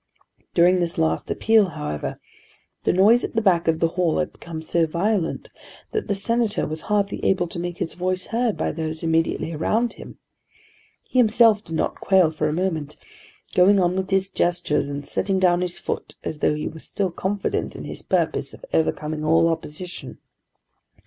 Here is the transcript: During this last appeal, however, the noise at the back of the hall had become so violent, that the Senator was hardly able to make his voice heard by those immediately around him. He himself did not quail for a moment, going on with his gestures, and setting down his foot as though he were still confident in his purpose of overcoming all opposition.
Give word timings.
During 0.55 0.79
this 0.79 0.97
last 0.97 1.29
appeal, 1.29 1.69
however, 1.69 2.19
the 2.85 2.91
noise 2.91 3.23
at 3.23 3.35
the 3.35 3.39
back 3.41 3.67
of 3.67 3.79
the 3.79 3.89
hall 3.89 4.17
had 4.17 4.31
become 4.33 4.63
so 4.63 4.87
violent, 4.87 5.49
that 5.91 6.07
the 6.07 6.15
Senator 6.15 6.65
was 6.65 6.81
hardly 6.89 7.23
able 7.23 7.47
to 7.49 7.59
make 7.59 7.77
his 7.77 7.93
voice 7.93 8.25
heard 8.33 8.57
by 8.57 8.71
those 8.71 9.03
immediately 9.03 9.53
around 9.53 9.93
him. 9.93 10.17
He 11.03 11.19
himself 11.19 11.63
did 11.63 11.75
not 11.75 12.01
quail 12.01 12.31
for 12.31 12.49
a 12.49 12.51
moment, 12.51 12.97
going 13.53 13.79
on 13.79 13.95
with 13.95 14.09
his 14.09 14.31
gestures, 14.31 14.89
and 14.89 15.05
setting 15.05 15.37
down 15.37 15.61
his 15.61 15.77
foot 15.77 16.15
as 16.23 16.39
though 16.39 16.55
he 16.55 16.67
were 16.67 16.79
still 16.79 17.11
confident 17.11 17.75
in 17.75 17.83
his 17.83 18.01
purpose 18.01 18.55
of 18.55 18.65
overcoming 18.73 19.23
all 19.23 19.47
opposition. 19.47 20.17